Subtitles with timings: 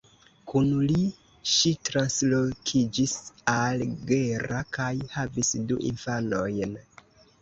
[0.51, 1.01] Kun li
[1.55, 3.13] ŝi translokiĝis
[3.55, 6.79] al Gera kaj havis du infanojn.